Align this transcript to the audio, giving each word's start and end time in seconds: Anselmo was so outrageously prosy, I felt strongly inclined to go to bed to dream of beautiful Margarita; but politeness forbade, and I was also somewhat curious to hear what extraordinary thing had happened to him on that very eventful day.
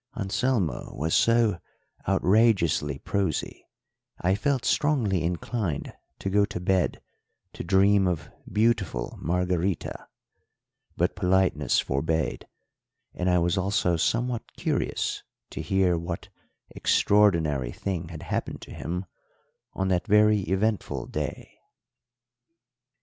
Anselmo 0.17 0.95
was 0.95 1.13
so 1.13 1.59
outrageously 2.09 2.97
prosy, 2.97 3.67
I 4.19 4.33
felt 4.33 4.65
strongly 4.65 5.21
inclined 5.23 5.93
to 6.17 6.29
go 6.31 6.43
to 6.43 6.59
bed 6.59 7.03
to 7.53 7.63
dream 7.63 8.07
of 8.07 8.31
beautiful 8.51 9.15
Margarita; 9.21 10.07
but 10.97 11.15
politeness 11.15 11.79
forbade, 11.79 12.47
and 13.13 13.29
I 13.29 13.37
was 13.37 13.59
also 13.59 13.95
somewhat 13.95 14.53
curious 14.55 15.21
to 15.51 15.61
hear 15.61 15.99
what 15.99 16.29
extraordinary 16.75 17.71
thing 17.71 18.07
had 18.09 18.23
happened 18.23 18.63
to 18.63 18.71
him 18.71 19.05
on 19.73 19.89
that 19.89 20.07
very 20.07 20.39
eventful 20.49 21.05
day. 21.05 21.59